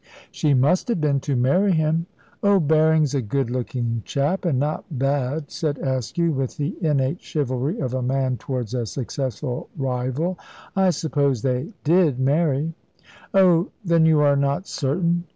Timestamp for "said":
5.51-5.77